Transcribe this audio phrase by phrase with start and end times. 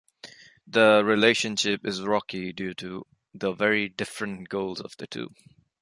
[0.65, 3.05] The relationship is rocky due to
[3.35, 5.29] the very different goals of the two.